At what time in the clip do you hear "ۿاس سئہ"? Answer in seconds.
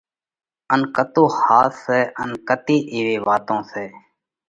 1.39-1.99